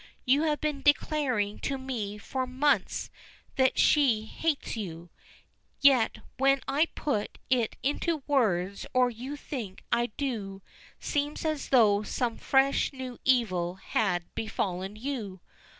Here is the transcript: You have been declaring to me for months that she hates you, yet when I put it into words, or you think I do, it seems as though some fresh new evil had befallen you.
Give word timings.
You 0.25 0.41
have 0.41 0.59
been 0.59 0.81
declaring 0.81 1.59
to 1.59 1.77
me 1.77 2.17
for 2.17 2.47
months 2.47 3.11
that 3.55 3.77
she 3.77 4.23
hates 4.25 4.75
you, 4.75 5.11
yet 5.79 6.17
when 6.37 6.61
I 6.67 6.87
put 6.95 7.37
it 7.51 7.75
into 7.83 8.23
words, 8.25 8.87
or 8.95 9.11
you 9.11 9.35
think 9.35 9.83
I 9.91 10.07
do, 10.07 10.63
it 10.99 11.03
seems 11.05 11.45
as 11.45 11.69
though 11.69 12.01
some 12.01 12.37
fresh 12.39 12.91
new 12.91 13.19
evil 13.25 13.75
had 13.75 14.23
befallen 14.33 14.95
you. 14.95 15.39